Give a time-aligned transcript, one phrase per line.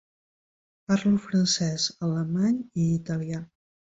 [0.91, 3.45] Parlo francès, alemany i italià.